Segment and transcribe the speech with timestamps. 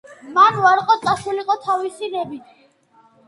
[0.35, 2.49] მან უარყო წასულიყო თავისი ნებით.